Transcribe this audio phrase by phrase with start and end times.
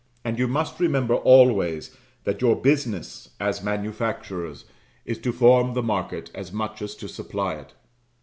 [0.25, 4.65] And you must remember always that your business, as manufacturers,
[5.05, 7.75] is to form the market, as much as to supply it.